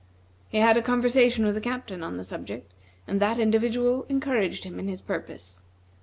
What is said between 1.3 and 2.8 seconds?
with the Captain on the subject,